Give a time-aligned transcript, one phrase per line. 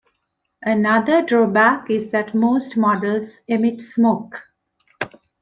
[0.63, 4.47] Another drawback is that most models emit smoke.